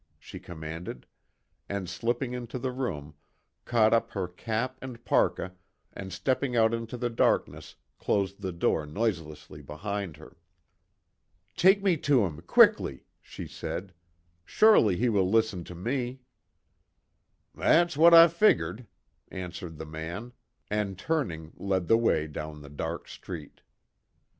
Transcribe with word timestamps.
she 0.17 0.39
commanded, 0.39 1.05
and 1.69 1.87
slipping 1.87 2.33
into 2.33 2.57
the 2.57 2.71
room, 2.71 3.13
caught 3.65 3.93
up 3.93 4.09
her 4.09 4.27
cap 4.27 4.79
and 4.81 5.05
parka, 5.05 5.53
and 5.93 6.11
stepping 6.11 6.55
out 6.55 6.73
into 6.73 6.97
the 6.97 7.07
darkness, 7.07 7.75
closed 7.99 8.41
the 8.41 8.51
door 8.51 8.87
noiselessly 8.87 9.61
behind 9.61 10.17
her. 10.17 10.35
"Take 11.55 11.83
me 11.83 11.97
to 11.97 12.25
him 12.25 12.41
quickly!" 12.41 13.05
she 13.21 13.45
said, 13.47 13.93
"Surely 14.43 14.97
he 14.97 15.07
will 15.07 15.29
listen 15.29 15.63
to 15.65 15.75
me." 15.75 16.21
"That's 17.53 17.95
what 17.95 18.11
I 18.11 18.27
figgered," 18.27 18.87
answered 19.29 19.77
the 19.77 19.85
man, 19.85 20.33
and 20.71 20.97
turning 20.97 21.51
led 21.57 21.85
the 21.85 21.95
way 21.95 22.25
down 22.25 22.63
the 22.63 22.69
dark 22.71 23.07
street. 23.07 23.61